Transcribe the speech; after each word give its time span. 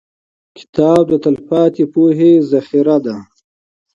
•کتاب 0.57 1.03
د 1.11 1.15
تلپاتې 1.23 1.83
پوهې 1.93 2.31
زېرمه 2.49 2.97
ده. 3.05 3.15